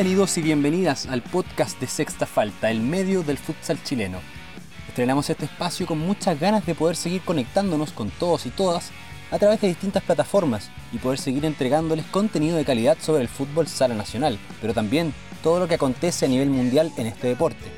Bienvenidos 0.00 0.38
y 0.38 0.40
bienvenidas 0.40 1.04
al 1.04 1.20
podcast 1.20 1.78
de 1.78 1.86
Sexta 1.86 2.24
Falta, 2.24 2.70
el 2.70 2.80
medio 2.80 3.22
del 3.22 3.36
futsal 3.36 3.82
chileno. 3.82 4.20
Estrenamos 4.88 5.28
este 5.28 5.44
espacio 5.44 5.86
con 5.86 5.98
muchas 5.98 6.40
ganas 6.40 6.64
de 6.64 6.74
poder 6.74 6.96
seguir 6.96 7.20
conectándonos 7.20 7.92
con 7.92 8.08
todos 8.08 8.46
y 8.46 8.48
todas 8.48 8.92
a 9.30 9.38
través 9.38 9.60
de 9.60 9.68
distintas 9.68 10.02
plataformas 10.02 10.70
y 10.90 10.96
poder 10.96 11.18
seguir 11.18 11.44
entregándoles 11.44 12.06
contenido 12.06 12.56
de 12.56 12.64
calidad 12.64 12.96
sobre 12.98 13.20
el 13.20 13.28
fútbol 13.28 13.68
sala 13.68 13.94
nacional, 13.94 14.38
pero 14.62 14.72
también 14.72 15.12
todo 15.42 15.58
lo 15.60 15.68
que 15.68 15.74
acontece 15.74 16.24
a 16.24 16.28
nivel 16.28 16.48
mundial 16.48 16.90
en 16.96 17.06
este 17.06 17.28
deporte. 17.28 17.70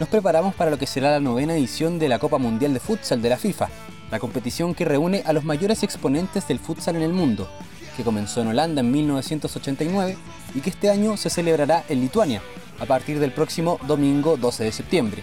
Nos 0.00 0.08
preparamos 0.08 0.54
para 0.54 0.70
lo 0.70 0.78
que 0.78 0.86
será 0.86 1.10
la 1.10 1.20
novena 1.20 1.54
edición 1.54 1.98
de 1.98 2.08
la 2.08 2.18
Copa 2.18 2.38
Mundial 2.38 2.72
de 2.72 2.80
Futsal 2.80 3.20
de 3.20 3.28
la 3.28 3.36
FIFA, 3.36 3.68
la 4.10 4.18
competición 4.18 4.74
que 4.74 4.86
reúne 4.86 5.22
a 5.26 5.34
los 5.34 5.44
mayores 5.44 5.82
exponentes 5.82 6.48
del 6.48 6.60
futsal 6.60 6.96
en 6.96 7.02
el 7.02 7.12
mundo, 7.12 7.50
que 7.96 8.04
comenzó 8.04 8.40
en 8.40 8.48
Holanda 8.48 8.80
en 8.80 8.90
1989 8.90 10.16
y 10.54 10.60
que 10.60 10.70
este 10.70 10.90
año 10.90 11.16
se 11.16 11.30
celebrará 11.30 11.84
en 11.88 12.00
Lituania, 12.00 12.42
a 12.80 12.86
partir 12.86 13.18
del 13.20 13.32
próximo 13.32 13.78
domingo 13.86 14.36
12 14.36 14.64
de 14.64 14.72
septiembre. 14.72 15.22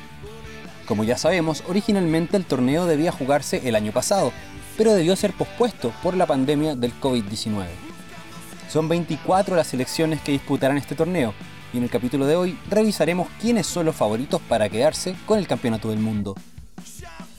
Como 0.87 1.03
ya 1.03 1.17
sabemos, 1.17 1.63
originalmente 1.67 2.37
el 2.37 2.45
torneo 2.45 2.85
debía 2.85 3.11
jugarse 3.11 3.67
el 3.67 3.75
año 3.75 3.91
pasado, 3.91 4.31
pero 4.77 4.93
debió 4.93 5.15
ser 5.15 5.33
pospuesto 5.33 5.91
por 6.01 6.15
la 6.15 6.25
pandemia 6.25 6.75
del 6.75 6.99
COVID-19. 6.99 7.65
Son 8.69 8.87
24 8.87 9.55
las 9.55 9.67
selecciones 9.67 10.21
que 10.21 10.31
disputarán 10.31 10.77
este 10.77 10.95
torneo, 10.95 11.33
y 11.73 11.77
en 11.77 11.83
el 11.83 11.89
capítulo 11.89 12.25
de 12.25 12.35
hoy 12.35 12.57
revisaremos 12.69 13.27
quiénes 13.39 13.67
son 13.67 13.85
los 13.85 13.95
favoritos 13.95 14.41
para 14.47 14.69
quedarse 14.69 15.15
con 15.25 15.37
el 15.37 15.47
Campeonato 15.47 15.89
del 15.89 15.99
Mundo. 15.99 16.35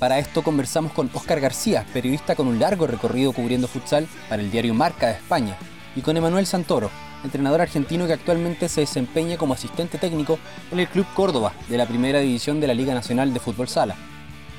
Para 0.01 0.19
esto 0.19 0.41
conversamos 0.43 0.93
con 0.93 1.11
Óscar 1.13 1.41
García, 1.41 1.85
periodista 1.93 2.35
con 2.35 2.47
un 2.47 2.59
largo 2.59 2.87
recorrido 2.87 3.35
cubriendo 3.35 3.69
futsal 3.69 4.09
para 4.31 4.41
el 4.41 4.51
diario 4.51 4.73
Marca 4.73 5.09
de 5.09 5.13
España, 5.13 5.59
y 5.95 6.01
con 6.01 6.17
Emanuel 6.17 6.47
Santoro, 6.47 6.91
entrenador 7.23 7.61
argentino 7.61 8.07
que 8.07 8.15
actualmente 8.15 8.71
se 8.71 8.81
desempeña 8.81 9.37
como 9.37 9.53
asistente 9.53 9.99
técnico 9.99 10.39
en 10.73 10.81
el 10.81 10.89
Club 10.89 11.05
Córdoba 11.15 11.53
de 11.69 11.77
la 11.77 11.85
primera 11.85 12.21
división 12.21 12.63
de 12.63 12.69
la 12.69 12.73
Liga 12.73 12.95
Nacional 12.95 13.35
de 13.35 13.41
Fútbol 13.41 13.69
Sala. 13.69 13.95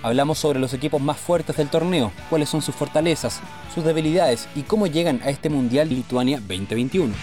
Hablamos 0.03 0.37
sobre 0.37 0.59
los 0.59 0.75
equipos 0.75 1.01
más 1.01 1.17
fuertes 1.17 1.57
del 1.57 1.69
torneo, 1.69 2.11
cuáles 2.29 2.47
son 2.47 2.61
sus 2.61 2.75
fortalezas, 2.75 3.39
sus 3.73 3.83
debilidades 3.83 4.47
y 4.53 4.61
cómo 4.61 4.85
llegan 4.85 5.21
a 5.23 5.31
este 5.31 5.49
Mundial 5.49 5.89
Lituania 5.89 6.37
2021. 6.37 7.15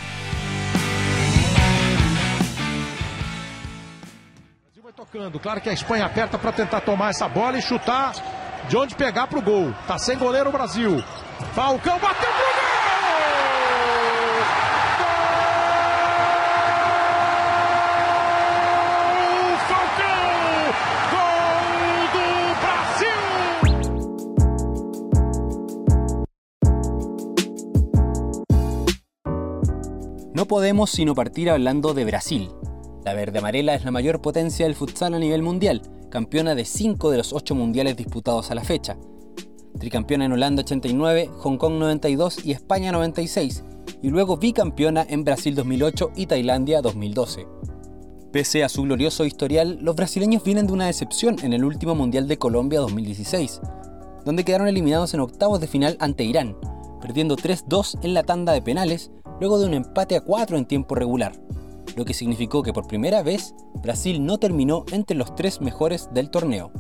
Tocando. 5.11 5.41
Claro 5.41 5.61
que 5.61 5.71
a 5.71 5.73
Espanha 5.73 6.07
aperta 6.07 6.39
para 6.39 6.53
tentar 6.53 6.81
tomar 6.83 7.11
essa 7.11 7.29
bola 7.29 7.59
e 7.59 7.63
chutar 7.63 8.13
de 8.69 8.77
onde 8.77 8.95
pegar 8.95 9.27
para 9.27 9.39
o 9.39 9.43
gol. 9.43 9.73
Tá 9.87 9.99
sem 9.99 10.17
goleiro 10.17 10.51
o 10.51 10.53
Brasil. 10.53 11.03
Falcão 11.55 11.99
bateu 11.99 12.31
pro 12.31 12.59
No 30.35 30.47
podemos 30.47 30.91
sino 30.91 31.17
partir 31.17 31.49
hablando 31.49 31.93
de 31.93 32.05
Brasil. 32.05 32.58
La 33.09 33.15
verde 33.15 33.39
amarela 33.39 33.75
es 33.75 33.87
la 33.87 33.91
mayor 33.91 34.21
potencia 34.21 34.67
del 34.67 34.75
futsal 34.75 35.15
a 35.15 35.19
nivel 35.19 35.41
mundial, 35.41 35.81
campeona 36.11 36.55
de 36.55 36.67
5 36.67 37.11
de 37.11 37.17
los 37.17 37.33
8 37.33 37.55
mundiales 37.55 37.97
disputados 37.97 38.51
a 38.51 38.55
la 38.55 38.63
fecha. 38.63 38.99
Tricampeona 39.79 40.27
en 40.27 40.33
Holanda 40.33 40.61
89, 40.61 41.31
Hong 41.39 41.57
Kong 41.57 41.79
92 41.79 42.45
y 42.45 42.53
España 42.53 42.93
96, 42.93 43.65
y 44.03 44.11
luego 44.11 44.37
bicampeona 44.37 45.07
en 45.09 45.25
Brasil 45.25 45.55
2008 45.55 46.11
y 46.17 46.27
Tailandia 46.27 46.83
2012. 46.83 47.47
Pese 48.31 48.63
a 48.63 48.69
su 48.69 48.83
glorioso 48.83 49.25
historial, 49.25 49.79
los 49.81 49.97
brasileños 49.97 50.45
vienen 50.45 50.67
de 50.67 50.75
una 50.75 50.85
decepción 50.85 51.37
en 51.43 51.55
el 51.55 51.65
último 51.65 51.95
Mundial 51.95 52.29
de 52.29 52.37
Colombia 52.37 52.81
2016, 52.81 53.63
donde 54.27 54.45
quedaron 54.45 54.69
eliminados 54.69 55.15
en 55.15 55.21
octavos 55.21 55.61
de 55.61 55.67
final 55.67 55.97
ante 55.99 56.25
Irán, 56.25 56.59
perdiendo 57.01 57.39
3-2 57.39 58.01
en 58.03 58.13
la 58.13 58.25
tanda 58.25 58.53
de 58.53 58.61
penales 58.61 59.11
luego 59.41 59.59
de 59.59 59.65
un 59.65 59.73
empate 59.73 60.15
a 60.15 60.21
4 60.21 60.59
en 60.59 60.67
tiempo 60.67 60.95
regular, 60.95 61.33
lo 61.99 62.05
que 62.05 62.15
significó 62.15 62.63
que 62.63 62.73
por 62.73 62.87
primera 62.87 63.25
vez 63.25 63.57
Brasil 63.83 64.25
no 64.25 64.39
terminó 64.39 64.85
entre 64.93 65.17
los 65.17 65.35
tres 65.35 65.61
mejores 65.61 66.09
del 66.15 66.31
torneo. 66.31 66.71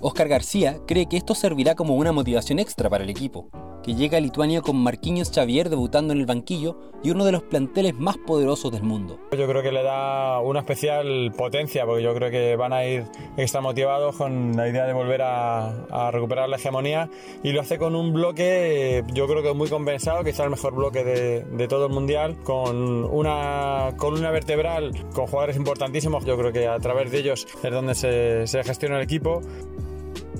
Oscar 0.00 0.26
García 0.26 0.78
cree 0.84 1.06
que 1.06 1.16
esto 1.16 1.36
servirá 1.36 1.76
como 1.76 1.94
una 1.94 2.10
motivación 2.10 2.58
extra 2.58 2.90
para 2.90 3.04
el 3.04 3.10
equipo, 3.10 3.48
que 3.86 3.94
llega 3.94 4.18
a 4.18 4.20
Lituania 4.20 4.62
con 4.62 4.76
Marquinhos 4.76 5.30
Xavier 5.32 5.70
debutando 5.70 6.12
en 6.12 6.18
el 6.18 6.26
banquillo 6.26 6.76
y 7.04 7.10
uno 7.10 7.24
de 7.24 7.30
los 7.30 7.44
planteles 7.44 7.94
más 7.94 8.16
poderosos 8.16 8.72
del 8.72 8.82
mundo. 8.82 9.16
Yo 9.30 9.46
creo 9.46 9.62
que 9.62 9.70
le 9.70 9.84
da 9.84 10.40
una 10.40 10.58
especial 10.58 11.32
potencia, 11.36 11.86
porque 11.86 12.02
yo 12.02 12.12
creo 12.12 12.28
que 12.32 12.56
van 12.56 12.72
a 12.72 12.84
ir 12.84 13.04
extra 13.36 13.60
motivados 13.60 14.16
con 14.16 14.56
la 14.56 14.68
idea 14.68 14.86
de 14.86 14.92
volver 14.92 15.22
a, 15.22 16.10
recuperar 16.10 16.48
la 16.48 16.56
hegemonía 16.56 17.08
y 17.44 17.52
lo 17.52 17.60
hace 17.60 17.78
con 17.78 17.94
un 17.94 18.12
bloque, 18.12 19.04
yo 19.12 19.28
creo 19.28 19.42
que 19.42 19.54
muy 19.54 19.68
compensado, 19.68 20.24
quizá 20.24 20.42
el 20.42 20.50
mejor 20.50 20.74
bloque 20.74 21.04
de, 21.04 21.68
todo 21.68 21.86
el 21.86 21.92
mundial, 21.92 22.36
con 22.42 23.04
una 23.04 23.92
columna 23.96 24.32
vertebral 24.32 24.90
con 25.14 25.26
jugadores 25.26 25.56
importantísimos. 25.56 26.24
Yo 26.24 26.36
creo 26.36 26.52
que 26.52 26.66
a 26.66 26.78
través 26.80 27.12
de 27.12 27.18
ellos 27.18 27.46
es 27.62 27.70
donde 27.70 27.94
se, 27.94 28.48
se 28.48 28.64
gestiona 28.64 28.96
el 28.96 29.04
equipo. 29.04 29.42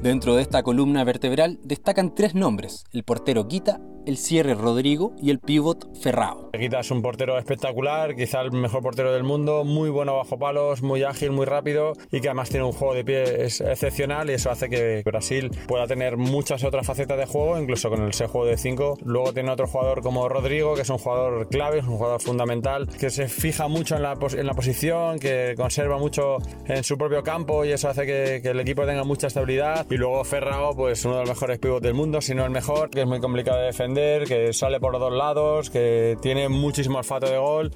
Dentro 0.06 0.36
de 0.36 0.42
esta 0.42 0.62
columna 0.62 1.02
vertebral 1.02 1.58
destacan 1.64 2.14
tres 2.14 2.36
nombres, 2.36 2.84
el 2.92 3.02
portero 3.02 3.48
Guita, 3.48 3.80
el 4.06 4.16
cierre 4.16 4.54
Rodrigo 4.54 5.12
y 5.20 5.30
el 5.30 5.38
pivot 5.38 5.94
Ferrao. 6.00 6.50
Guita 6.52 6.80
es 6.80 6.90
un 6.90 7.02
portero 7.02 7.38
espectacular, 7.38 8.14
quizá 8.14 8.40
el 8.40 8.52
mejor 8.52 8.82
portero 8.82 9.12
del 9.12 9.24
mundo, 9.24 9.64
muy 9.64 9.90
bueno 9.90 10.16
bajo 10.16 10.38
palos, 10.38 10.82
muy 10.82 11.02
ágil, 11.02 11.32
muy 11.32 11.44
rápido 11.44 11.92
y 12.10 12.20
que 12.20 12.28
además 12.28 12.48
tiene 12.48 12.64
un 12.64 12.72
juego 12.72 12.94
de 12.94 13.04
pie 13.04 13.44
excepcional 13.44 14.30
y 14.30 14.34
eso 14.34 14.50
hace 14.50 14.68
que 14.68 15.02
Brasil 15.04 15.50
pueda 15.66 15.86
tener 15.86 16.16
muchas 16.16 16.64
otras 16.64 16.86
facetas 16.86 17.18
de 17.18 17.26
juego, 17.26 17.58
incluso 17.58 17.90
con 17.90 18.02
el 18.02 18.12
juego 18.12 18.46
de 18.46 18.56
5. 18.56 18.98
Luego 19.04 19.32
tiene 19.32 19.50
otro 19.50 19.66
jugador 19.66 20.02
como 20.02 20.28
Rodrigo, 20.28 20.74
que 20.74 20.82
es 20.82 20.90
un 20.90 20.98
jugador 20.98 21.48
clave, 21.48 21.78
es 21.78 21.84
un 21.84 21.96
jugador 21.96 22.22
fundamental, 22.22 22.88
que 22.88 23.10
se 23.10 23.28
fija 23.28 23.68
mucho 23.68 23.96
en 23.96 24.02
la, 24.02 24.16
en 24.36 24.46
la 24.46 24.54
posición, 24.54 25.18
que 25.18 25.54
conserva 25.56 25.98
mucho 25.98 26.38
en 26.66 26.84
su 26.84 26.96
propio 26.96 27.22
campo 27.22 27.64
y 27.64 27.72
eso 27.72 27.88
hace 27.88 28.06
que, 28.06 28.40
que 28.42 28.50
el 28.50 28.60
equipo 28.60 28.86
tenga 28.86 29.04
mucha 29.04 29.26
estabilidad. 29.26 29.86
Y 29.90 29.96
luego 29.96 30.24
Ferrao, 30.24 30.74
pues 30.74 31.04
uno 31.04 31.14
de 31.14 31.20
los 31.20 31.30
mejores 31.30 31.58
pivots 31.58 31.82
del 31.82 31.94
mundo, 31.94 32.20
si 32.20 32.34
no 32.34 32.44
el 32.44 32.50
mejor, 32.50 32.90
que 32.90 33.02
es 33.02 33.06
muy 33.06 33.20
complicado 33.20 33.58
de 33.58 33.66
defender 33.66 33.95
que 33.96 34.52
sale 34.52 34.78
por 34.78 34.92
los 34.92 35.00
dos 35.00 35.12
lados, 35.12 35.70
que 35.70 36.18
tiene 36.20 36.50
muchísimo 36.50 36.98
olfato 36.98 37.30
de 37.30 37.38
gol. 37.38 37.70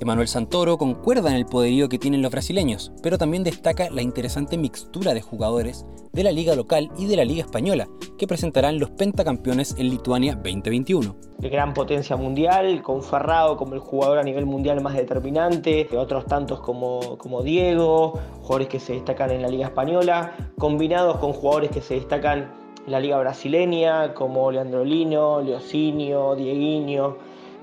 Emanuel 0.00 0.28
Santoro 0.28 0.76
concuerda 0.76 1.30
en 1.30 1.36
el 1.36 1.46
poderío 1.46 1.88
que 1.88 1.98
tienen 1.98 2.20
los 2.20 2.30
brasileños, 2.30 2.92
pero 3.02 3.16
también 3.16 3.42
destaca 3.42 3.88
la 3.88 4.02
interesante 4.02 4.58
mixtura 4.58 5.14
de 5.14 5.22
jugadores 5.22 5.86
de 6.12 6.24
la 6.24 6.32
liga 6.32 6.54
local 6.54 6.90
y 6.98 7.06
de 7.06 7.16
la 7.16 7.24
liga 7.24 7.42
española, 7.44 7.88
que 8.18 8.26
presentarán 8.26 8.78
los 8.78 8.90
pentacampeones 8.90 9.76
en 9.78 9.88
Lituania 9.88 10.34
2021. 10.34 11.16
De 11.38 11.48
gran 11.48 11.72
potencia 11.72 12.16
mundial, 12.16 12.82
con 12.82 13.02
Ferrado 13.02 13.56
como 13.56 13.72
el 13.72 13.80
jugador 13.80 14.18
a 14.18 14.22
nivel 14.22 14.44
mundial 14.44 14.82
más 14.82 14.94
determinante, 14.94 15.88
otros 15.96 16.26
tantos 16.26 16.60
como, 16.60 17.16
como 17.16 17.42
Diego, 17.42 18.20
jugadores 18.42 18.68
que 18.68 18.78
se 18.78 18.92
destacan 18.92 19.30
en 19.30 19.40
la 19.40 19.48
liga 19.48 19.68
española, 19.68 20.36
combinados 20.58 21.16
con 21.16 21.32
jugadores 21.32 21.70
que 21.70 21.80
se 21.80 21.94
destacan 21.94 22.61
la 22.86 23.00
liga 23.00 23.18
brasileña, 23.18 24.14
como 24.14 24.50
Leandro 24.50 24.84
Lino, 24.84 25.40
Leocinio, 25.40 26.34
Dieguinho. 26.34 27.16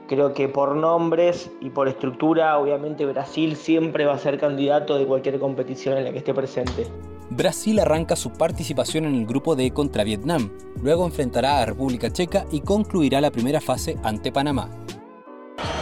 Creo 0.07 0.33
que 0.33 0.47
por 0.47 0.75
nombres 0.75 1.51
y 1.61 1.69
por 1.69 1.87
estructura, 1.87 2.57
obviamente 2.57 3.05
Brasil 3.05 3.55
siempre 3.55 4.05
va 4.05 4.13
a 4.13 4.17
ser 4.17 4.39
candidato 4.39 4.97
de 4.97 5.05
cualquier 5.05 5.39
competición 5.39 5.97
en 5.97 6.05
la 6.05 6.11
que 6.11 6.17
esté 6.19 6.33
presente. 6.33 6.87
Brasil 7.29 7.79
arranca 7.79 8.15
su 8.15 8.33
participación 8.33 9.05
en 9.05 9.13
el 9.13 9.27
grupo 9.27 9.55
D 9.55 9.69
contra 9.71 10.03
Vietnam, 10.03 10.49
luego 10.81 11.05
enfrentará 11.05 11.61
a 11.61 11.65
República 11.65 12.11
Checa 12.11 12.45
y 12.51 12.61
concluirá 12.61 13.21
la 13.21 13.29
primera 13.29 13.61
fase 13.61 13.97
ante 14.03 14.31
Panamá. 14.31 14.67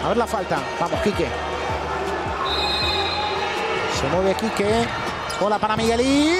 A 0.04 0.10
ver 0.10 0.18
la 0.18 0.28
falta, 0.28 0.62
vamos 0.80 1.00
Quique. 1.01 1.25
Se 3.94 4.07
mueve 4.10 4.36
Quique. 4.36 4.86
Hola 5.40 5.57
para 5.57 5.78
Miguelín. 5.78 6.36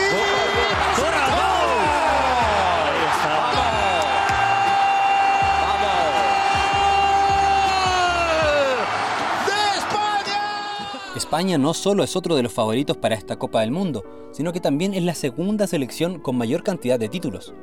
España 11.18 11.58
no 11.58 11.74
solo 11.74 12.04
es 12.04 12.16
otro 12.16 12.36
de 12.36 12.44
los 12.44 12.54
favoritos 12.54 12.96
para 12.98 13.16
esta 13.16 13.38
Copa 13.38 13.62
del 13.62 13.72
Mundo, 13.72 14.04
sino 14.32 14.54
que 14.54 14.60
también 14.60 14.94
es 14.94 15.04
la 15.04 15.16
segunda 15.16 15.68
selección 15.68 16.20
con 16.20 16.38
mayor 16.38 16.64
cantidad 16.64 17.00
de 17.00 17.10
títulos. 17.10 17.54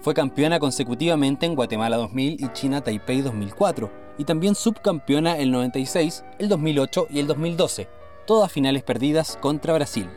Fue 0.00 0.14
campeona 0.14 0.60
consecutivamente 0.60 1.46
en 1.46 1.56
Guatemala 1.56 1.96
2000 1.96 2.36
y 2.38 2.52
China 2.52 2.82
Taipei 2.82 3.22
2004, 3.22 3.90
y 4.18 4.24
también 4.24 4.54
subcampeona 4.54 5.38
el 5.38 5.50
96, 5.50 6.24
el 6.38 6.48
2008 6.48 7.08
y 7.10 7.18
el 7.18 7.26
2012, 7.26 7.88
todas 8.26 8.52
finales 8.52 8.82
perdidas 8.82 9.36
contra 9.40 9.74
Brasil. 9.74 10.08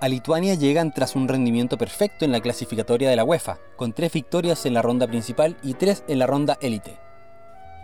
A 0.00 0.08
Lituania 0.08 0.54
llegan 0.54 0.92
tras 0.92 1.16
un 1.16 1.26
rendimiento 1.26 1.76
perfecto 1.76 2.24
en 2.24 2.32
la 2.32 2.40
clasificatoria 2.40 3.10
de 3.10 3.16
la 3.16 3.24
UEFA, 3.24 3.58
con 3.76 3.92
tres 3.92 4.12
victorias 4.12 4.64
en 4.66 4.74
la 4.74 4.82
ronda 4.82 5.06
principal 5.06 5.56
y 5.62 5.74
tres 5.74 6.04
en 6.06 6.18
la 6.20 6.26
ronda 6.26 6.58
élite. 6.60 7.07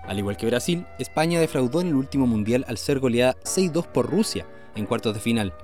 Al 0.06 0.18
igual 0.18 0.36
que 0.36 0.46
Brasil, 0.46 0.86
España 0.98 1.40
defraudó 1.40 1.80
en 1.80 1.88
el 1.88 1.94
último 1.94 2.26
mundial 2.26 2.64
al 2.68 2.78
ser 2.78 2.98
goleada 2.98 3.36
6-2 3.44 3.86
por 3.86 4.10
Rusia 4.10 4.46
en 4.76 4.86
cuartos 4.86 5.14
de 5.14 5.20
final. 5.20 5.54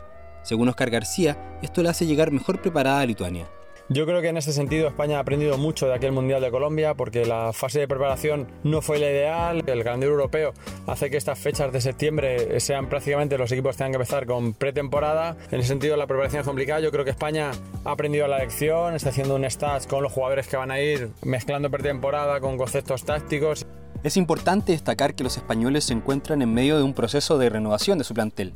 Según 0.43 0.69
Oscar 0.69 0.91
García, 0.91 1.59
esto 1.63 1.83
le 1.83 1.91
hace 1.91 2.07
llegar 2.07 2.31
mejor 2.31 2.63
preparada 2.63 3.01
a 3.01 3.07
Lituania. 3.07 3.47
Yo 3.93 4.07
creo 4.07 4.23
que 4.23 4.29
en 4.29 4.37
este 4.37 4.53
sentido 4.53 4.87
España 4.87 5.17
ha 5.17 5.21
aprendido 5.21 5.59
mucho 5.59 5.89
de 5.89 5.95
aquel 5.95 6.13
Mundial 6.13 6.41
de 6.41 6.53
Colombia 6.53 6.95
porque 6.95 7.27
la 7.27 7.53
fase 7.53 7.81
de 7.81 7.89
preparación 7.89 8.47
no 8.63 8.83
fue 8.83 9.01
la 9.01 9.11
ideal. 9.11 9.65
El 9.67 9.83
calendario 9.83 10.11
europeo 10.13 10.53
hace 10.87 11.11
que 11.11 11.17
estas 11.17 11.41
fechas 11.41 11.73
de 11.73 11.81
septiembre 11.81 12.61
sean 12.61 12.89
prácticamente 12.89 13.37
los 13.37 13.51
equipos 13.51 13.77
tengan 13.77 13.91
que 13.91 13.97
empezar 13.97 14.27
con 14.27 14.55
pretemporada. 14.55 15.37
En 15.51 15.59
ese 15.59 15.71
sentido 15.71 15.97
la 15.97 16.07
preparación 16.07 16.43
es 16.43 16.47
complicada. 16.47 16.79
Yo 16.79 16.93
creo 16.93 17.05
que 17.05 17.11
España 17.11 17.51
ha 17.85 17.91
aprendido 17.91 18.29
la 18.29 18.39
lección, 18.39 18.95
está 18.95 19.09
haciendo 19.09 19.35
un 19.35 19.51
stats 19.51 19.89
con 19.89 20.05
los 20.05 20.13
jugadores 20.13 20.47
que 20.47 20.57
van 20.57 20.71
a 20.71 20.79
ir 20.81 21.11
mezclando 21.25 21.69
pretemporada 21.69 22.39
con 22.39 22.57
conceptos 22.59 23.05
tácticos. 23.05 23.67
Es 24.03 24.17
importante 24.17 24.73
destacar 24.73 25.15
que 25.15 25.25
los 25.25 25.37
españoles 25.37 25.85
se 25.85 25.93
encuentran 25.93 26.41
en 26.41 26.55
medio 26.55 26.79
de 26.79 26.83
un 26.83 26.95
proceso 26.95 27.37
de 27.37 27.51
renovación 27.51 27.99
de 27.99 28.05
su 28.05 28.15
plantel. 28.15 28.55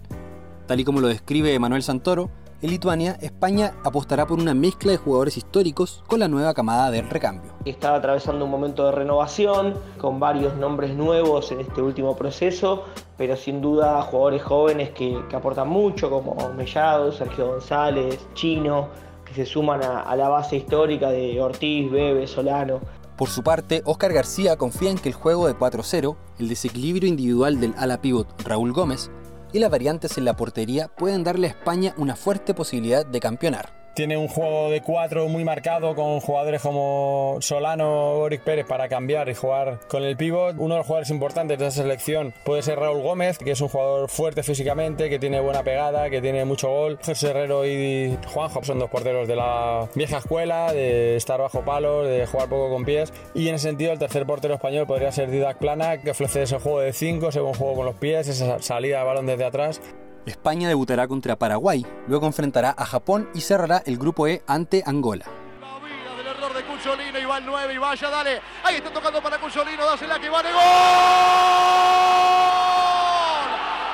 Tal 0.66 0.80
y 0.80 0.84
como 0.84 1.02
lo 1.02 1.08
describe 1.08 1.58
Manuel 1.58 1.82
Santoro, 1.82 2.30
en 2.62 2.70
Lituania, 2.70 3.18
España 3.20 3.74
apostará 3.84 4.26
por 4.26 4.38
una 4.38 4.54
mezcla 4.54 4.92
de 4.92 4.96
jugadores 4.96 5.36
históricos 5.36 6.02
con 6.06 6.20
la 6.20 6.28
nueva 6.28 6.54
camada 6.54 6.90
del 6.90 7.10
recambio. 7.10 7.52
Está 7.66 7.94
atravesando 7.94 8.46
un 8.46 8.50
momento 8.50 8.86
de 8.86 8.92
renovación, 8.92 9.74
con 9.98 10.18
varios 10.18 10.56
nombres 10.56 10.96
nuevos 10.96 11.52
en 11.52 11.60
este 11.60 11.82
último 11.82 12.16
proceso, 12.16 12.84
pero 13.18 13.36
sin 13.36 13.60
duda 13.60 14.00
jugadores 14.00 14.42
jóvenes 14.42 14.92
que, 14.92 15.22
aportan 15.34 15.68
mucho, 15.68 16.08
como 16.08 16.54
Mellado, 16.54 17.12
Sergio 17.12 17.48
González, 17.48 18.18
Chino, 18.32 18.88
que 19.26 19.34
se 19.34 19.44
suman 19.44 19.84
a, 19.84 20.00
a 20.00 20.16
la 20.16 20.30
base 20.30 20.56
histórica 20.56 21.10
de 21.10 21.38
Ortiz, 21.38 21.90
Bebe, 21.90 22.26
Solano. 22.26 22.80
Por 23.16 23.28
su 23.28 23.42
parte, 23.42 23.82
Oscar 23.84 24.12
García 24.12 24.56
confía 24.56 24.90
en 24.90 24.98
que 24.98 25.08
el 25.08 25.14
juego 25.14 25.46
de 25.46 25.54
4-0, 25.54 26.16
el 26.38 26.48
desequilibrio 26.48 27.08
individual 27.08 27.60
del 27.60 27.74
ala 27.76 28.00
pivot 28.00 28.42
Raúl 28.42 28.72
Gómez, 28.72 29.10
y 29.52 29.60
las 29.60 29.70
variantes 29.70 30.18
en 30.18 30.24
la 30.24 30.36
portería 30.36 30.88
pueden 30.88 31.22
darle 31.22 31.46
a 31.46 31.50
España 31.50 31.94
una 31.96 32.16
fuerte 32.16 32.54
posibilidad 32.54 33.06
de 33.06 33.20
campeonar. 33.20 33.83
Tiene 33.94 34.16
un 34.16 34.26
juego 34.26 34.70
de 34.70 34.80
cuatro 34.80 35.28
muy 35.28 35.44
marcado 35.44 35.94
con 35.94 36.18
jugadores 36.18 36.60
como 36.60 37.36
Solano 37.40 38.14
o 38.14 38.18
Oric 38.22 38.42
Pérez 38.42 38.66
para 38.66 38.88
cambiar 38.88 39.28
y 39.28 39.34
jugar 39.34 39.78
con 39.86 40.02
el 40.02 40.16
pívot. 40.16 40.56
Uno 40.58 40.74
de 40.74 40.78
los 40.78 40.86
jugadores 40.86 41.10
importantes 41.10 41.60
de 41.60 41.66
esa 41.68 41.82
selección 41.82 42.34
puede 42.42 42.62
ser 42.62 42.80
Raúl 42.80 43.02
Gómez, 43.02 43.38
que 43.38 43.52
es 43.52 43.60
un 43.60 43.68
jugador 43.68 44.10
fuerte 44.10 44.42
físicamente, 44.42 45.08
que 45.08 45.20
tiene 45.20 45.38
buena 45.38 45.62
pegada, 45.62 46.10
que 46.10 46.20
tiene 46.20 46.44
mucho 46.44 46.70
gol. 46.70 46.98
José 47.04 47.30
Herrero 47.30 47.64
y 47.64 48.18
Juanjo 48.32 48.64
son 48.64 48.80
dos 48.80 48.90
porteros 48.90 49.28
de 49.28 49.36
la 49.36 49.88
vieja 49.94 50.18
escuela, 50.18 50.72
de 50.72 51.14
estar 51.14 51.40
bajo 51.40 51.64
palos, 51.64 52.08
de 52.08 52.26
jugar 52.26 52.48
poco 52.48 52.70
con 52.70 52.84
pies. 52.84 53.12
Y 53.32 53.48
en 53.48 53.54
ese 53.54 53.68
sentido, 53.68 53.92
el 53.92 54.00
tercer 54.00 54.26
portero 54.26 54.54
español 54.54 54.88
podría 54.88 55.12
ser 55.12 55.30
Didac 55.30 55.58
Plana, 55.58 55.98
que 55.98 56.10
ofrece 56.10 56.42
ese 56.42 56.58
juego 56.58 56.80
de 56.80 56.92
cinco, 56.92 57.28
ese 57.28 57.38
buen 57.38 57.54
juego 57.54 57.76
con 57.76 57.86
los 57.86 57.94
pies, 57.94 58.26
esa 58.26 58.58
salida 58.58 58.98
de 58.98 59.04
balón 59.04 59.26
desde 59.26 59.44
atrás. 59.44 59.80
España 60.26 60.68
debutará 60.68 61.06
contra 61.06 61.36
Paraguay, 61.36 61.86
luego 62.08 62.26
enfrentará 62.26 62.74
a 62.76 62.86
Japón 62.86 63.28
y 63.34 63.42
cerrará 63.42 63.82
el 63.84 63.98
grupo 63.98 64.26
E 64.26 64.42
ante 64.46 64.82
Angola. 64.86 65.26
La 65.60 65.78
vida 65.78 66.16
del 66.16 66.26
error 66.28 66.54
de 66.54 66.64
Cucholino 66.64 67.18
y 67.18 67.24
va 67.26 67.38
el 67.38 67.46
9 67.46 67.74
y 67.74 67.78
vaya, 67.78 68.08
dale. 68.08 68.40
Ahí 68.62 68.76
está 68.76 68.90
tocando 68.90 69.22
para 69.22 69.38
Cucholino, 69.38 69.84
dásela 69.84 70.18
que 70.18 70.30
vale. 70.30 70.50
¡Gol! 70.50 70.60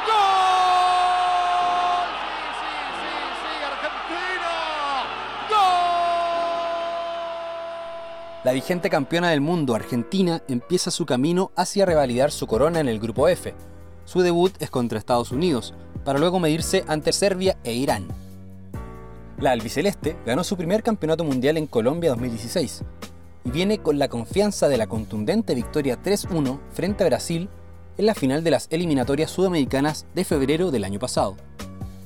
¡Gol! 0.07 0.15
Sí, 2.61 2.71
sí, 3.01 3.01
sí, 3.01 3.11
sí, 3.43 3.51
Argentina. 3.67 4.55
¡Gol! 5.49 5.59
La 8.45 8.53
vigente 8.53 8.89
campeona 8.89 9.31
del 9.31 9.41
mundo, 9.41 9.75
Argentina, 9.75 10.43
empieza 10.47 10.93
su 10.93 11.07
camino 11.07 11.51
hacia 11.57 11.87
revalidar 11.87 12.31
su 12.31 12.47
corona 12.47 12.79
en 12.79 12.89
el 12.89 13.01
grupo 13.01 13.27
F. 13.27 13.53
Su 14.05 14.23
debut 14.23 14.55
es 14.61 14.71
contra 14.71 14.99
Estados 14.99 15.31
Unidos, 15.31 15.75
para 16.05 16.19
luego 16.19 16.41
medirse 16.41 16.85
ante 16.87 17.13
Serbia 17.13 17.57
e 17.65 17.73
Irán. 17.73 18.09
La 19.39 19.53
albiceleste 19.53 20.17
ganó 20.27 20.45
su 20.45 20.57
primer 20.57 20.83
campeonato 20.83 21.25
mundial 21.25 21.57
en 21.57 21.67
Colombia 21.67 22.11
2016 22.11 22.83
y 23.45 23.51
viene 23.51 23.79
con 23.79 23.99
la 23.99 24.09
confianza 24.09 24.69
de 24.69 24.77
la 24.77 24.87
contundente 24.87 25.55
victoria 25.55 25.99
3-1 26.03 26.61
frente 26.73 27.05
a 27.05 27.07
Brasil 27.07 27.49
en 27.97 28.07
la 28.07 28.15
final 28.15 28.45
de 28.45 28.51
las 28.51 28.67
eliminatorias 28.71 29.31
sudamericanas 29.31 30.07
de 30.15 30.25
febrero 30.25 30.71
del 30.71 30.85
año 30.85 30.99
pasado. 30.99 31.37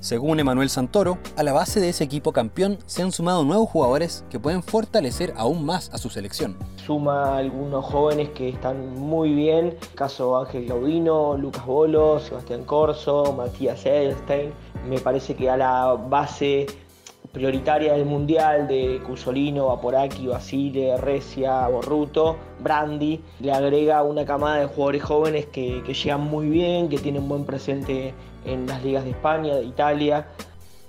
Según 0.04 0.38
Emanuel 0.38 0.68
Santoro, 0.68 1.16
a 1.34 1.42
la 1.42 1.54
base 1.54 1.80
de 1.80 1.88
ese 1.88 2.04
equipo 2.04 2.30
campeón 2.34 2.76
se 2.84 3.00
han 3.00 3.10
sumado 3.10 3.42
nuevos 3.42 3.70
jugadores 3.70 4.22
que 4.28 4.38
pueden 4.38 4.62
fortalecer 4.62 5.32
aún 5.34 5.64
más 5.64 5.88
a 5.94 5.96
su 5.96 6.10
selección. 6.10 6.58
Suma 6.76 7.38
algunos 7.38 7.86
jóvenes 7.86 8.28
que 8.34 8.50
están 8.50 8.96
muy 8.96 9.32
bien, 9.32 9.78
caso 9.94 10.36
Ángel 10.36 10.66
Gaudino, 10.66 11.38
Lucas 11.38 11.64
Bolo, 11.64 12.20
Sebastián 12.20 12.64
Corso, 12.64 13.32
Matías 13.32 13.86
Edelstein. 13.86 14.52
Me 14.86 15.00
parece 15.00 15.36
que 15.36 15.48
a 15.48 15.56
la 15.56 15.94
base 15.94 16.66
prioritaria 17.32 17.94
del 17.94 18.04
Mundial 18.04 18.68
de 18.68 19.00
Cusolino, 19.06 19.66
Vaporaki, 19.66 20.26
Basile, 20.26 20.96
Recia, 20.98 21.66
Borruto, 21.68 22.36
Brandi, 22.60 23.20
le 23.40 23.52
agrega 23.52 24.02
una 24.02 24.24
camada 24.24 24.58
de 24.58 24.66
jugadores 24.66 25.02
jóvenes 25.02 25.46
que, 25.46 25.82
que 25.84 25.94
llegan 25.94 26.22
muy 26.22 26.48
bien, 26.48 26.88
que 26.88 26.98
tienen 26.98 27.28
buen 27.28 27.44
presente 27.44 28.14
en 28.44 28.66
las 28.66 28.82
ligas 28.84 29.04
de 29.04 29.10
España, 29.10 29.56
de 29.56 29.64
Italia. 29.64 30.28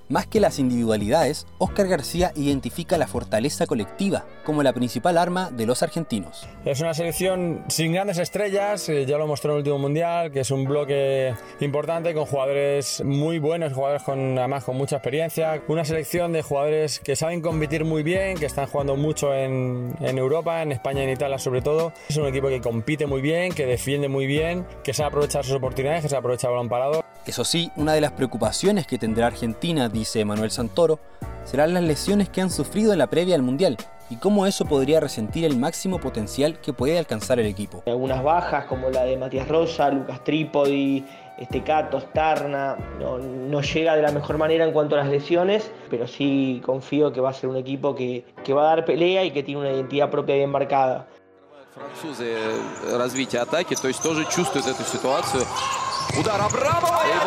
Más 0.07 0.27
que 0.27 0.39
las 0.39 0.59
individualidades, 0.59 1.47
Oscar 1.57 1.87
García 1.87 2.31
identifica 2.35 2.95
la 2.99 3.07
fortaleza 3.07 3.65
colectiva 3.65 4.25
como 4.43 4.61
la 4.61 4.71
principal 4.71 5.17
arma 5.17 5.49
de 5.49 5.65
los 5.65 5.81
argentinos. 5.81 6.47
Es 6.63 6.79
una 6.79 6.93
selección 6.93 7.63
sin 7.69 7.93
grandes 7.93 8.19
estrellas, 8.19 8.87
eh, 8.87 9.07
ya 9.07 9.17
lo 9.17 9.25
mostró 9.25 9.53
en 9.53 9.55
el 9.55 9.59
último 9.61 9.79
mundial, 9.79 10.31
que 10.31 10.41
es 10.41 10.51
un 10.51 10.65
bloque 10.65 11.33
importante 11.59 12.13
con 12.13 12.27
jugadores 12.27 13.03
muy 13.03 13.39
buenos, 13.39 13.73
jugadores 13.73 14.03
con 14.03 14.37
además 14.37 14.63
con 14.63 14.77
mucha 14.77 14.97
experiencia, 14.97 15.63
una 15.67 15.83
selección 15.83 16.33
de 16.33 16.43
jugadores 16.43 16.99
que 16.99 17.15
saben 17.15 17.41
competir 17.41 17.83
muy 17.83 18.03
bien, 18.03 18.37
que 18.37 18.45
están 18.45 18.67
jugando 18.67 18.95
mucho 18.95 19.33
en, 19.33 19.95
en 20.01 20.17
Europa, 20.19 20.61
en 20.61 20.71
España 20.71 21.01
y 21.01 21.05
en 21.05 21.13
Italia 21.13 21.39
sobre 21.39 21.63
todo. 21.63 21.93
Es 22.09 22.17
un 22.17 22.27
equipo 22.27 22.47
que 22.47 22.61
compite 22.61 23.07
muy 23.07 23.21
bien, 23.21 23.53
que 23.53 23.65
defiende 23.65 24.07
muy 24.07 24.27
bien, 24.27 24.67
que 24.83 24.93
sabe 24.93 25.07
aprovechar 25.07 25.43
sus 25.43 25.55
oportunidades, 25.55 26.03
que 26.03 26.09
sabe 26.09 26.19
aprovechar 26.19 26.51
el 26.51 26.57
balón 26.57 26.69
parado. 26.69 27.05
Eso 27.25 27.43
sí, 27.43 27.71
una 27.75 27.93
de 27.93 28.01
las 28.01 28.11
preocupaciones 28.11 28.85
que 28.85 28.99
tendrá 28.99 29.25
Argentina, 29.25 29.89
dice 29.94 30.24
Manuel 30.24 30.50
Santoro, 30.50 30.98
serán 31.44 31.74
las 31.74 31.84
lesiones 31.84 32.28
que 32.28 32.40
han 32.40 32.50
sufrido 32.50 32.92
en 32.92 32.98
la 32.98 33.06
previa 33.06 33.36
al 33.36 33.42
Mundial 33.42 33.76
y 34.10 34.16
cómo 34.16 34.46
eso 34.46 34.64
podría 34.64 34.98
resentir 34.98 35.44
el 35.44 35.56
máximo 35.56 36.00
potencial 36.00 36.60
que 36.60 36.72
puede 36.72 36.98
alcanzar 36.98 37.38
el 37.38 37.46
equipo. 37.46 37.84
Algunas 37.86 38.22
bajas 38.22 38.64
como 38.64 38.90
la 38.90 39.04
de 39.04 39.16
Matías 39.16 39.46
Rosa, 39.46 39.90
Lucas 39.90 40.24
Trípodi, 40.24 41.04
este 41.38 41.62
Cato, 41.62 42.00
Starna, 42.00 42.76
no, 42.98 43.18
no, 43.18 43.62
llega 43.62 43.94
de 43.94 44.02
la 44.02 44.10
mejor 44.10 44.36
manera 44.36 44.64
en 44.64 44.72
cuanto 44.72 44.96
a 44.96 44.98
las 44.98 45.08
lesiones, 45.08 45.70
pero 45.88 46.08
sí 46.08 46.60
confío 46.66 47.12
que 47.12 47.20
va 47.20 47.30
a 47.30 47.32
ser 47.32 47.48
un 47.48 47.56
equipo 47.56 47.94
que, 47.94 48.24
que 48.44 48.52
va 48.52 48.62
a 48.62 48.74
dar 48.74 48.84
pelea 48.84 49.24
y 49.24 49.30
que 49.30 49.44
tiene 49.44 49.60
una 49.60 49.70
identidad 49.70 50.10
propia 50.10 50.34
bien 50.34 50.50
marcada. 50.50 51.06
Французы 51.72 52.36
развитие 52.98 53.40
атаки, 53.40 53.76
то 53.76 53.86
есть 53.86 54.02
тоже 54.02 54.26
чувствуют 54.26 54.66
эту 54.66 54.82
ситуацию. 54.82 55.46
Удар 56.18 56.40
Абрамова 56.40 57.02
и 57.06 57.10
1 57.10 57.20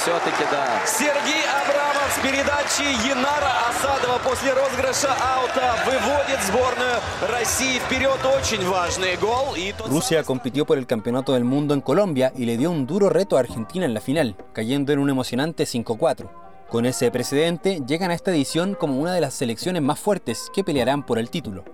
Все-таки 0.00 0.44
да. 0.50 0.86
Сергей 0.86 1.44
Абрамов 1.60 2.08
с 2.16 2.22
передачи 2.22 2.82
Янара 3.06 3.52
Асадова 3.68 4.18
после 4.24 4.52
розыгрыша 4.52 5.12
аута 5.12 5.74
выводит 5.84 6.40
сборную 6.46 7.00
России 7.30 7.78
вперед. 7.78 8.18
Очень 8.24 8.66
важный 8.68 9.16
гол. 9.16 9.54
И 9.54 9.72
тот... 9.76 9.88
Rusia 9.88 10.22
compitió 10.24 10.64
por 10.64 10.78
el 10.78 10.86
campeonato 10.86 11.34
del 11.34 11.44
mundo 11.44 11.74
en 11.74 11.80
Colombia 11.80 12.32
y 12.36 12.46
le 12.46 12.56
dio 12.56 12.70
un 12.70 12.86
duro 12.86 13.10
reto 13.10 13.36
a 13.36 13.40
Argentina 13.40 13.84
en 13.84 13.94
la 13.94 14.00
final, 14.00 14.36
cayendo 14.52 14.92
en 14.92 14.98
un 14.98 15.10
emocionante 15.10 15.64
5-4. 15.64 16.30
Con 16.70 16.86
ese 16.86 17.10
precedente, 17.10 17.82
llegan 17.86 18.10
a 18.10 18.14
esta 18.14 18.30
edición 18.30 18.74
como 18.74 19.00
una 19.00 19.12
de 19.12 19.20
las 19.20 19.34
selecciones 19.34 19.82
más 19.82 19.98
fuertes 19.98 20.50
que 20.54 20.64
pelearán 20.64 21.04
por 21.04 21.18
el 21.18 21.30
título. 21.30 21.64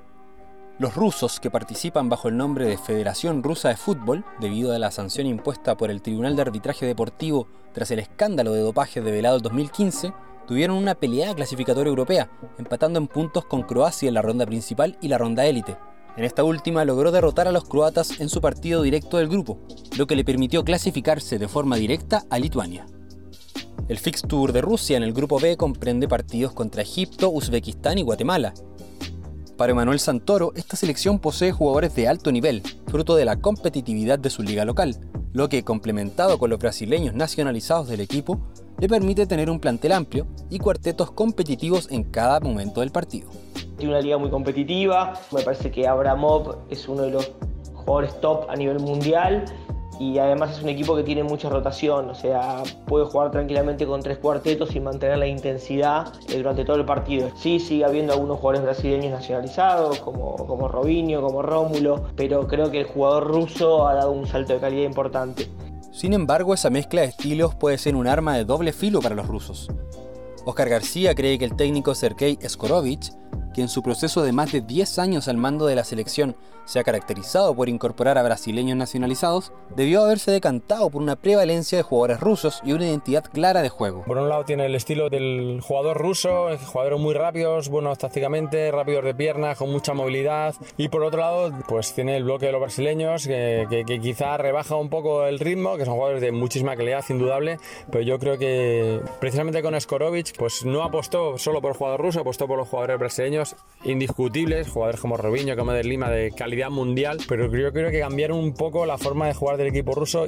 Los 0.80 0.96
rusos 0.96 1.42
que 1.42 1.52
participan 1.52 2.08
bajo 2.08 2.30
el 2.30 2.38
nombre 2.38 2.66
de 2.66 2.78
Federación 2.78 3.44
Rusa 3.44 3.68
de 3.68 3.76
Fútbol, 3.76 4.24
debido 4.40 4.72
a 4.72 4.80
la 4.80 4.92
sanción 4.92 5.28
impuesta 5.28 5.76
por 5.76 5.92
el 5.92 6.02
Tribunal 6.02 6.38
de 6.38 6.42
Arbitraje 6.44 6.86
Deportivo 6.86 7.50
tras 7.74 7.92
el 7.92 8.00
escándalo 8.00 8.54
de 8.54 8.62
dopaje 8.62 9.02
develado 9.02 9.36
en 9.36 9.44
2015, 9.44 10.14
tuvieron 10.48 10.78
una 10.78 10.96
peleada 10.96 11.36
clasificatoria 11.36 11.90
europea, 11.90 12.32
empatando 12.58 12.98
en 12.98 13.08
puntos 13.08 13.44
con 13.44 13.64
Croacia 13.64 14.08
en 14.08 14.14
la 14.14 14.22
ronda 14.22 14.46
principal 14.46 14.98
y 15.02 15.10
la 15.10 15.18
ronda 15.18 15.46
élite. 15.46 15.76
En 16.16 16.24
esta 16.24 16.46
última 16.46 16.86
logró 16.86 17.12
derrotar 17.12 17.50
a 17.50 17.52
los 17.52 17.66
croatas 17.66 18.22
en 18.22 18.30
su 18.30 18.40
partido 18.40 18.82
directo 18.82 19.18
del 19.18 19.28
grupo, 19.28 19.60
lo 19.98 20.08
que 20.08 20.16
le 20.16 20.24
permitió 20.24 20.64
clasificarse 20.64 21.38
de 21.38 21.50
forma 21.50 21.76
directa 21.76 22.24
a 22.30 22.40
Lituania. 22.40 22.86
El 23.90 23.98
fixture 23.98 24.54
de 24.54 24.62
Rusia 24.62 24.96
en 24.96 25.04
el 25.04 25.12
grupo 25.12 25.42
B 25.42 25.58
comprende 25.58 26.08
partidos 26.08 26.54
contra 26.54 26.84
Egipto, 26.84 27.30
Uzbekistán 27.32 27.98
y 27.98 28.04
Guatemala, 28.04 28.54
para 29.60 29.74
Emanuel 29.74 30.00
Santoro, 30.00 30.54
esta 30.56 30.78
selección 30.78 31.20
posee 31.20 31.52
jugadores 31.52 31.94
de 31.94 32.08
alto 32.08 32.32
nivel, 32.32 32.64
fruto 32.88 33.18
de 33.18 33.26
la 33.26 33.42
competitividad 33.42 34.18
de 34.18 34.30
su 34.30 34.42
liga 34.42 34.64
local, 34.64 34.96
lo 35.34 35.50
que, 35.50 35.66
complementado 35.66 36.40
con 36.40 36.50
los 36.50 36.60
brasileños 36.60 37.14
nacionalizados 37.14 37.90
del 37.90 38.00
equipo, 38.00 38.40
le 38.80 38.88
permite 38.88 39.28
tener 39.28 39.50
un 39.50 39.60
plantel 39.60 39.92
amplio 39.92 40.28
y 40.50 40.60
cuartetos 40.60 41.12
competitivos 41.12 41.92
en 41.92 42.06
cada 42.06 42.40
momento 42.40 42.80
del 42.80 42.92
partido. 42.92 43.32
Tiene 43.78 43.92
una 43.92 44.02
liga 44.02 44.18
muy 44.18 44.30
competitiva, 44.30 45.20
me 45.34 45.42
parece 45.42 45.70
que 45.72 45.86
Abramov 45.86 46.60
es 46.70 46.88
uno 46.88 47.02
de 47.02 47.12
los 47.12 47.30
jugadores 47.74 48.18
top 48.22 48.50
a 48.50 48.56
nivel 48.56 48.80
mundial 48.80 49.44
y 50.00 50.18
además 50.18 50.58
es 50.58 50.64
un 50.64 50.70
equipo 50.70 50.96
que 50.96 51.04
tiene 51.04 51.24
mucha 51.24 51.50
rotación, 51.50 52.10
o 52.10 52.16
sea, 52.16 52.64
puede 52.86 53.06
jugar 53.06 53.32
tranquilamente 53.32 53.86
con 53.86 54.02
tres 54.02 54.18
cuartetos 54.18 54.74
y 54.74 54.80
mantener 54.80 55.18
la 55.18 55.28
intensidad 55.28 56.14
eh, 56.30 56.38
durante 56.38 56.64
todo 56.64 56.78
el 56.78 56.86
partido. 56.86 57.30
Sí, 57.36 57.60
sigue 57.60 57.84
habiendo 57.84 58.14
algunos 58.14 58.40
jugadores 58.40 58.64
brasileños 58.64 59.12
nacionalizados, 59.12 60.00
como, 60.00 60.38
como 60.48 60.70
Robinho, 60.70 61.22
como 61.22 61.42
Rómulo, 61.42 62.06
pero 62.16 62.48
creo 62.48 62.72
que 62.72 62.80
el 62.80 62.86
jugador 62.86 63.28
ruso 63.28 63.88
ha 63.88 63.96
dado 63.96 64.12
un 64.12 64.26
salto 64.26 64.54
de 64.54 64.60
calidad 64.60 64.88
importante. 64.88 65.50
Sin 65.92 66.14
embargo, 66.14 66.54
esa 66.54 66.70
mezcla 66.70 67.02
de 67.02 67.08
estilos 67.08 67.56
puede 67.56 67.78
ser 67.78 67.96
un 67.96 68.08
arma 68.08 68.38
de 68.38 68.46
doble 68.46 68.72
filo 68.72 69.02
para 69.02 69.16
los 69.16 69.28
rusos. 69.28 69.70
Oscar 70.46 70.70
García 70.70 71.14
cree 71.14 71.38
que 71.38 71.46
el 71.46 71.58
técnico 71.58 71.94
Sergei 71.94 72.40
Skorovich 72.48 73.12
que 73.54 73.62
en 73.62 73.68
su 73.68 73.82
proceso 73.82 74.24
de 74.24 74.32
más 74.32 74.52
de 74.52 74.62
10 74.62 75.00
años 75.00 75.28
al 75.28 75.38
mando 75.38 75.66
de 75.66 75.76
la 75.76 75.84
selección 75.84 76.36
se 76.70 76.80
ha 76.80 76.84
caracterizado 76.84 77.56
por 77.56 77.68
incorporar 77.68 78.20
a 78.20 78.24
brasileños 78.24 78.78
nacionalizados, 78.78 79.52
debió 79.76 80.04
haberse 80.04 80.30
decantado 80.30 80.88
por 80.92 81.02
una 81.02 81.16
prevalencia 81.16 81.80
de 81.80 81.84
jugadores 81.84 82.20
rusos 82.20 82.62
y 82.64 82.74
una 82.74 82.86
identidad 82.86 83.24
clara 83.24 83.64
de 83.64 83.70
juego. 83.70 84.04
Por 84.04 84.20
un 84.20 84.30
lado 84.30 84.46
tiene 84.46 84.68
el 84.68 84.76
estilo 84.76 85.10
del 85.10 85.62
jugador 85.64 85.98
ruso, 85.98 86.50
jugadores 86.68 87.00
muy 87.00 87.16
rápidos, 87.16 87.70
buenos 87.70 87.98
tácticamente, 87.98 88.72
rápidos 88.72 89.04
de 89.04 89.16
piernas, 89.16 89.58
con 89.58 89.72
mucha 89.72 89.96
movilidad, 89.96 90.54
y 90.78 90.90
por 90.90 91.02
otro 91.02 91.22
lado 91.22 91.52
pues 91.68 91.92
tiene 91.94 92.16
el 92.18 92.24
bloque 92.24 92.46
de 92.46 92.52
los 92.52 92.62
brasileños 92.62 93.26
que, 93.26 93.66
que, 93.88 94.00
quizá 94.00 94.38
rebaja 94.38 94.76
un 94.76 94.90
poco 94.90 95.26
el 95.26 95.40
ritmo, 95.40 95.76
que 95.76 95.86
son 95.86 95.96
jugadores 95.96 96.22
de 96.22 96.32
muchísima 96.32 96.76
calidad, 96.76 97.04
indudable, 97.10 97.58
pero 97.92 98.04
yo 98.04 98.20
creo 98.20 98.38
que 98.38 99.02
precisamente 99.20 99.64
con 99.64 99.80
Skorovic 99.80 100.38
pues 100.38 100.64
no 100.66 100.84
apostó 100.84 101.40
solo 101.40 101.62
por 101.62 101.72
el 101.72 101.78
jugador 101.78 102.00
ruso, 102.00 102.20
apostó 102.20 102.48
por 102.48 102.60
los 102.60 102.68
jugadores 102.68 103.00
brasileños 103.00 103.56
indiscutibles, 103.84 104.70
jugadores 104.70 105.02
como 105.02 105.18
Robinho, 105.18 105.58
como 105.58 105.72
de 105.72 105.84
Lima, 105.84 106.12
de 106.12 106.32
calidad 106.32 106.59
mundial, 106.68 107.20
pero 107.28 107.46
yo 107.46 107.72
creo 107.72 107.90
que 107.90 108.00
cambiaron 108.02 108.40
un 108.40 108.54
poco 108.54 108.86
la 108.86 108.98
forma 108.98 109.28
de 109.28 109.34
jugar 109.34 109.56
del 109.56 109.68
equipo 109.68 109.94
ruso. 109.94 110.28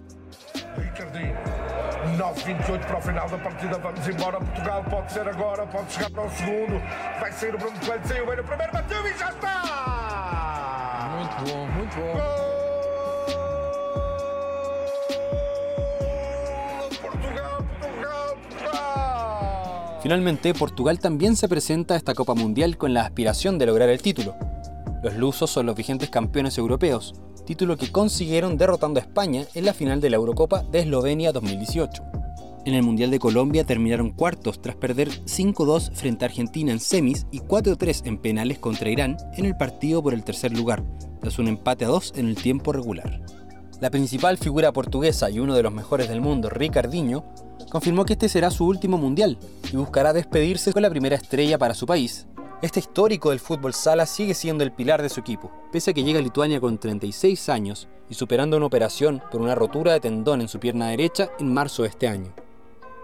9-28 2.18 2.86
para 2.88 2.98
o 2.98 3.02
final 3.02 3.30
da 3.30 3.38
partida, 3.38 3.78
vamos 3.78 4.08
embora. 4.08 4.40
Portugal 4.40 4.86
pode 4.90 5.12
ser 5.12 5.28
agora, 5.28 5.66
pode 5.70 5.92
chegar 5.92 6.12
para 6.12 6.24
o 6.24 6.30
segundo. 6.30 6.82
Vai 7.20 7.32
sair 7.34 7.56
o 7.56 7.58
Bruno 7.58 7.78
Coelho, 7.86 8.08
saiu 8.08 8.26
bem 8.26 8.38
no 8.38 8.44
primeiro, 8.44 8.72
bateu 8.72 9.08
e 9.08 9.18
já 9.18 9.30
está! 9.30 11.10
Muito 11.18 11.52
bom, 11.52 11.68
muito 11.68 11.96
bom. 11.98 12.14
Gol! 12.14 12.52
Finalmente, 20.02 20.56
Portugal 20.56 20.98
también 20.98 21.36
se 21.36 21.48
presenta 21.48 21.94
a 21.94 21.98
esta 21.98 22.16
Copa 22.16 22.34
Mundial 22.34 22.76
con 22.76 22.92
la 22.92 23.02
aspiración 23.02 23.60
de 23.60 23.68
lograr 23.68 23.88
el 23.90 24.02
título. 24.02 24.36
Los 25.03 25.15
lusos 25.15 25.50
son 25.50 25.65
los 25.65 25.75
vigentes 25.75 26.12
campeones 26.12 26.60
europeos, 26.60 27.15
título 27.48 27.75
que 27.75 27.91
consiguieron 27.91 28.55
derrotando 28.55 29.00
a 29.00 29.03
España 29.03 29.46
en 29.55 29.65
la 29.65 29.74
final 29.74 30.00
de 30.00 30.12
la 30.12 30.17
Eurocopa 30.17 30.62
de 30.63 30.81
Eslovenia 30.81 31.31
2018. 31.31 32.03
En 32.65 32.75
el 32.75 32.84
Mundial 32.84 33.10
de 33.10 33.17
Colombia 33.17 33.63
terminaron 33.63 34.12
cuartos 34.12 34.62
tras 34.62 34.75
perder 34.75 35.10
5-2 35.10 35.93
frente 35.93 36.24
a 36.24 36.27
Argentina 36.27 36.72
en 36.72 36.79
semis 36.79 37.25
y 37.31 37.39
4-3 37.39 38.05
en 38.05 38.20
penales 38.20 38.60
contra 38.60 38.91
Irán 38.91 39.17
en 39.36 39.46
el 39.46 39.58
partido 39.58 40.03
por 40.03 40.13
el 40.13 40.24
tercer 40.24 40.55
lugar, 40.55 40.84
tras 41.20 41.39
un 41.39 41.48
empate 41.48 41.86
a 41.86 41.88
2 41.88 42.13
en 42.17 42.27
el 42.27 42.36
tiempo 42.36 42.72
regular. 42.72 43.22
La 43.79 43.89
principal 43.89 44.38
figura 44.38 44.72
portuguesa 44.72 45.31
y 45.31 45.39
uno 45.39 45.55
de 45.55 45.63
los 45.63 45.74
mejores 45.74 46.10
del 46.10 46.22
mundo, 46.22 46.51
Ricardinho, 46.51 47.25
confirmó 47.72 48.05
que 48.05 48.13
este 48.13 48.29
será 48.29 48.51
su 48.51 48.67
último 48.67 49.00
mundial 49.00 49.39
y 49.74 49.77
buscará 49.77 50.13
despedirse 50.13 50.72
con 50.72 50.84
la 50.84 50.91
primera 50.91 51.15
estrella 51.15 51.58
para 51.58 51.74
su 51.74 51.88
país. 51.88 52.27
Este 52.62 52.80
histórico 52.80 53.32
del 53.32 53.39
fútbol 53.39 53.74
sala 53.74 54.06
sigue 54.06 54.36
siendo 54.36 54.63
el 54.63 54.72
pilar 54.72 55.01
de 55.01 55.10
su 55.10 55.20
equipo, 55.20 55.51
pese 55.72 55.89
a 55.89 55.94
que 55.96 56.03
llega 56.03 56.20
a 56.20 56.22
Lituania 56.22 56.62
con 56.62 56.77
36 56.77 57.50
años 57.50 57.88
y 58.08 58.13
superando 58.13 58.56
una 58.56 58.68
operación 58.68 59.20
por 59.32 59.41
una 59.41 59.56
rotura 59.56 59.94
de 59.94 60.00
tendón 60.00 60.41
en 60.41 60.48
su 60.48 60.60
pierna 60.60 60.89
derecha 60.89 61.32
en 61.39 61.51
marzo 61.51 61.82
de 61.82 61.89
este 61.89 62.08
año. 62.08 62.32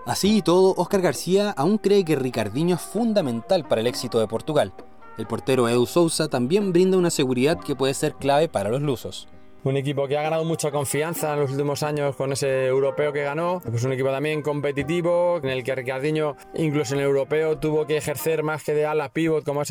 Así 0.06 0.38
y 0.38 0.42
todo, 0.44 0.76
Oscar 0.78 1.02
García 1.02 1.56
aún 1.58 1.80
cree 1.80 2.06
que 2.06 2.16
Ricardinho 2.16 2.76
es 2.76 2.82
fundamental 2.82 3.68
para 3.68 3.82
el 3.82 3.88
éxito 3.88 4.20
de 4.20 4.28
Portugal. 4.28 4.74
El 5.18 5.26
portero 5.26 5.68
Edu 5.68 5.88
Sousa 5.88 6.28
también 6.28 6.72
brinda 6.72 6.96
una 6.96 7.10
seguridad 7.10 7.58
que 7.58 7.76
puede 7.76 7.96
ser 7.96 8.14
clave 8.14 8.48
para 8.50 8.70
los 8.70 8.84
lusos 8.84 9.28
un 9.64 9.78
equipo 9.78 10.08
que 10.08 10.18
ha 10.18 10.22
ganado 10.22 10.44
mucha 10.46 10.72
confianza 10.72 11.34
en 11.34 11.42
los 11.42 11.52
últimos 11.52 11.84
años 11.84 12.16
con 12.16 12.32
ese 12.32 12.68
europeo 12.68 13.12
que 13.14 13.24
ganó. 13.24 13.62
Es 13.74 13.84
un 13.84 13.94
equipo 13.94 14.10
también 14.10 14.42
competitivo, 14.42 15.40
en 15.44 15.50
el 15.50 15.64
que 15.64 15.76
Ricardinho, 15.76 16.36
incluso 16.56 16.94
en 16.94 17.02
el 17.02 17.08
europeo, 17.08 17.58
tuvo 17.58 17.86
que 17.86 17.98
ejercer 17.98 18.44
más 18.44 18.64
que 18.64 18.74
de 18.74 18.86
ala 18.86 19.10
pivot, 19.10 19.44
como, 19.44 19.62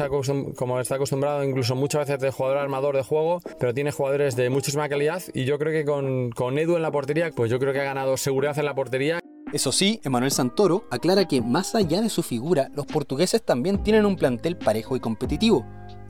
como 0.57 0.81
está 0.81 0.97
acostumbrado, 0.97 1.45
incluso 1.45 1.75
muchas 1.75 2.07
veces 2.07 2.21
de 2.21 2.31
jugador 2.31 2.59
armador 2.59 2.97
de 2.97 3.03
juego, 3.03 3.41
pero 3.59 3.73
tiene 3.75 3.93
jugadores 3.93 4.37
de 4.37 4.51
muchísima 4.51 4.89
calidad. 4.89 5.23
Y 5.35 5.45
yo 5.45 5.59
creo 5.59 5.73
que 5.73 5.85
con, 5.85 6.31
con 6.31 6.59
Edu 6.59 6.77
en 6.77 6.83
la 6.83 6.91
portería, 6.91 7.31
pues 7.35 7.51
yo 7.51 7.59
creo 7.59 7.73
que 7.73 7.81
ha 7.81 7.85
ganado 7.85 8.17
seguridad 8.17 8.59
en 8.59 8.65
la 8.65 8.75
portería. 8.75 9.21
Eso 9.53 9.71
sí, 9.71 10.01
Emanuel 10.03 10.33
Santoro 10.33 10.85
aclara 10.91 11.27
que 11.27 11.41
más 11.41 11.75
allá 11.77 12.01
de 12.01 12.09
su 12.09 12.23
figura, 12.23 12.69
los 12.75 12.85
portugueses 12.87 13.43
también 13.43 13.83
tienen 13.83 14.05
un 14.05 14.17
plantel 14.17 14.57
parejo 14.57 14.97
y 14.97 15.01
competitivo 15.01 15.65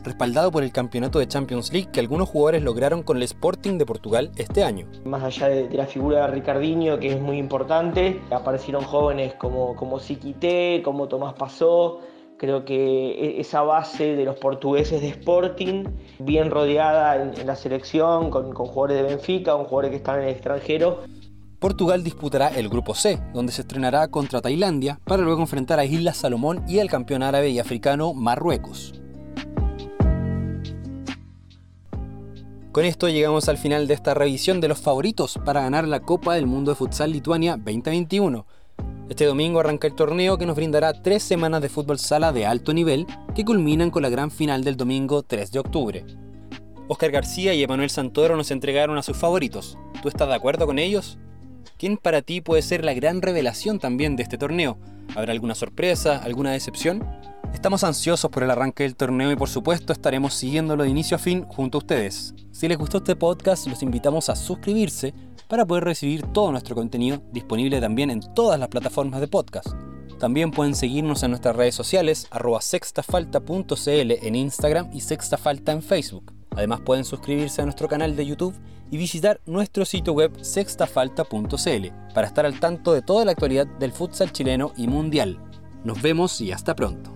respaldado 0.07 0.51
por 0.51 0.63
el 0.63 0.73
campeonato 0.73 1.19
de 1.19 1.29
Champions 1.29 1.73
League 1.73 1.91
que 1.93 2.01
algunos 2.01 2.29
jugadores 2.29 2.63
lograron 2.63 3.03
con 3.03 3.19
el 3.19 3.25
Sporting 3.25 3.77
de 3.77 3.85
Portugal 3.85 4.31
este 4.37 4.65
año. 4.65 4.87
Más 5.05 5.23
allá 5.23 5.49
de, 5.49 5.69
la 5.71 5.87
figura 5.87 6.23
de 6.23 6.29
Ricardinho, 6.29 6.99
que 6.99 7.09
es 7.09 7.21
muy 7.21 7.39
importante, 7.39 8.21
aparecieron 8.31 8.85
jóvenes 8.85 9.35
como, 9.35 9.77
como 9.77 9.99
Siquité, 9.99 10.81
como 10.85 11.09
Tomás 11.09 11.35
Pasó, 11.35 12.01
creo 12.39 12.65
que 12.65 13.11
e, 13.13 13.41
esa 13.41 13.63
base 13.63 14.17
de 14.17 14.25
los 14.25 14.37
portugueses 14.37 15.01
de 15.01 15.09
Sporting, 15.09 15.85
bien 16.19 16.51
rodeada 16.51 17.23
en, 17.23 17.47
la 17.47 17.57
selección, 17.57 18.31
con, 18.31 18.53
con, 18.53 18.67
jugadores 18.67 18.97
de 18.97 19.03
Benfica, 19.03 19.53
con 19.53 19.65
jugadores 19.65 19.91
que 19.91 19.97
están 19.97 20.21
en 20.21 20.29
el 20.29 20.31
extranjero. 20.31 21.01
Portugal 21.59 22.05
disputará 22.05 22.49
el 22.49 22.69
Grupo 22.69 22.95
C, 22.95 23.19
donde 23.33 23.53
se 23.53 23.63
estrenará 23.63 24.09
contra 24.09 24.41
Tailandia, 24.41 25.01
para 25.05 25.23
luego 25.23 25.41
enfrentar 25.41 25.79
a 25.79 25.85
Islas 25.85 26.19
Salomón 26.19 26.63
y 26.69 26.79
al 26.79 26.91
campeón 26.91 27.23
árabe 27.23 27.49
y 27.49 27.59
africano 27.59 28.13
Marruecos. 28.13 28.95
Con 32.77 32.85
esto 32.85 33.09
llegamos 33.09 33.49
al 33.49 33.57
final 33.57 33.87
de 33.87 33.95
esta 33.95 34.13
revisión 34.13 34.61
de 34.61 34.69
los 34.69 34.83
favoritos 34.83 35.41
para 35.47 35.63
ganar 35.63 35.89
la 35.89 36.01
Copa 36.01 36.35
del 36.35 36.45
Mundo 36.45 36.73
de 36.73 36.75
Futsal 36.75 37.11
Lituania 37.11 37.53
2021. 37.57 38.45
Este 39.09 39.25
domingo 39.25 39.61
arranca 39.61 39.87
el 39.87 39.95
torneo 39.95 40.37
que 40.37 40.45
nos 40.45 40.57
brindará 40.57 40.93
tres 40.93 41.23
semanas 41.23 41.63
de 41.63 41.71
fútbol 41.71 41.99
sala 41.99 42.35
de 42.35 42.45
alto 42.45 42.75
nivel 42.75 43.07
que 43.35 43.47
culminan 43.47 43.91
con 43.91 44.03
la 44.03 44.11
gran 44.11 44.31
final 44.31 44.63
del 44.63 44.77
domingo 44.77 45.23
3 45.23 45.53
de 45.53 45.59
octubre. 45.59 46.05
Oscar 46.87 47.13
García 47.13 47.55
y 47.55 47.63
Emanuel 47.63 47.89
Santoro 47.89 48.37
nos 48.37 48.51
entregaron 48.51 48.99
a 48.99 49.03
sus 49.03 49.17
favoritos. 49.17 49.79
¿Tú 50.03 50.09
estás 50.09 50.29
de 50.29 50.35
acuerdo 50.35 50.67
con 50.67 50.79
ellos? 50.79 51.17
¿Quién 51.79 51.97
para 51.97 52.21
ti 52.21 52.43
puede 52.43 52.61
ser 52.61 52.85
la 52.85 52.93
gran 52.93 53.23
revelación 53.23 53.79
también 53.79 54.17
de 54.17 54.23
este 54.23 54.37
torneo? 54.37 54.77
¿Habrá 55.15 55.33
alguna 55.33 55.55
sorpresa, 55.55 56.19
alguna 56.19 56.53
decepción? 56.53 57.09
Estamos 57.57 57.85
ansiosos 57.85 58.31
por 58.31 58.43
el 58.43 58.51
arranque 58.51 58.83
del 58.83 58.97
torneo 58.97 59.33
y 59.33 59.35
por 59.35 59.49
supuesto 59.49 59.95
estaremos 59.95 60.35
siguiéndolo 60.35 60.83
de 60.83 60.91
inicio 60.91 61.17
a 61.17 61.19
fin 61.19 61.43
junto 61.47 61.79
a 61.79 61.81
ustedes. 61.81 62.35
Si 62.53 62.69
les 62.69 62.77
gustó 62.77 62.99
este 62.99 63.17
podcast, 63.17 63.67
los 63.67 63.83
invitamos 63.83 64.29
a 64.29 64.37
suscribirse 64.37 65.15
para 65.49 65.65
poder 65.65 65.85
recibir 65.85 66.23
todo 66.23 66.53
nuestro 66.53 66.77
contenido 66.77 67.23
disponible 67.33 67.81
también 67.81 68.11
en 68.11 68.21
todas 68.35 68.61
las 68.61 68.69
plataformas 68.69 69.21
de 69.23 69.29
podcast. 69.29 69.69
También 70.21 70.51
pueden 70.51 70.75
seguirnos 70.75 71.23
en 71.23 71.31
nuestras 71.31 71.57
redes 71.57 71.75
sociales, 71.75 72.29
arroba 72.31 72.61
sextafalta.cl 72.61 73.73
en 73.89 74.35
Instagram 74.35 74.91
y 74.93 75.01
sextafalta 75.01 75.73
en 75.73 75.83
Facebook. 75.83 76.35
Además 76.55 76.83
pueden 76.83 77.07
suscribirse 77.07 77.63
a 77.63 77.65
nuestro 77.65 77.89
canal 77.89 78.17
de 78.17 78.27
YouTube 78.27 78.55
y 78.91 78.99
visitar 78.99 79.41
nuestro 79.47 79.87
sitio 79.87 80.13
web 80.13 80.31
sextafalta.cl 80.43 81.87
para 82.15 82.27
estar 82.27 82.45
al 82.45 82.61
tanto 82.61 82.93
de 82.93 83.01
toda 83.01 83.25
la 83.25 83.33
actualidad 83.33 83.67
del 83.67 83.93
futsal 83.93 84.31
chileno 84.31 84.73
y 84.77 84.89
mundial. 84.89 85.41
Nos 85.85 86.03
vemos 86.03 86.39
y 86.43 86.53
hasta 86.53 86.77
pronto. 86.77 87.16